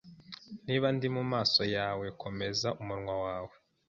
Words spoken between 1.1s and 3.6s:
mumaso yawe komeza umunwa wawe